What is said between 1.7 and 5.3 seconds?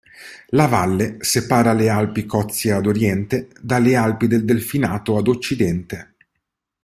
le Alpi Cozie ad oriente dalle Alpi del Delfinato ad